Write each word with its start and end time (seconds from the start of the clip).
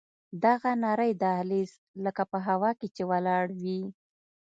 دغه 0.43 0.71
نرى 0.83 1.11
دهلېز 1.21 1.71
لکه 2.05 2.23
په 2.31 2.37
هوا 2.47 2.71
کښې 2.79 2.87
چې 2.95 3.03
ولاړ 3.11 3.45
وي. 3.61 3.81